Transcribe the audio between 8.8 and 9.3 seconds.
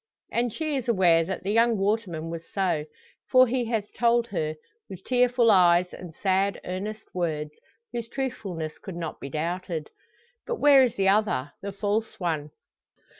not be